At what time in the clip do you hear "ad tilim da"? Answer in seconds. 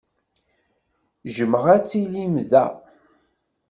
1.75-2.65